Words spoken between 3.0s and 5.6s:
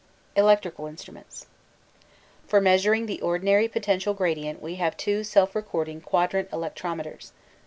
the ordinary potential gradient we have two self